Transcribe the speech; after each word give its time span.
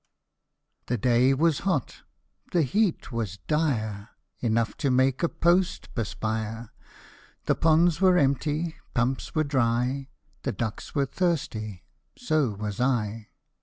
THE 0.87 0.97
day 0.97 1.31
was 1.35 1.59
hot, 1.59 2.01
the 2.53 2.63
heat 2.63 3.11
was 3.11 3.37
dire, 3.45 4.09
Enough 4.39 4.75
to 4.77 4.89
make 4.89 5.21
a 5.21 5.29
post 5.29 5.93
perspire; 5.93 6.71
The 7.45 7.53
ponds 7.53 8.01
were 8.01 8.17
empty, 8.17 8.77
pumps 8.95 9.35
were 9.35 9.43
dry, 9.43 10.09
The 10.41 10.53
ducks 10.53 10.95
were 10.95 11.05
thirsty, 11.05 11.83
so 12.17 12.49
was 12.55 12.79
I. 12.81 13.27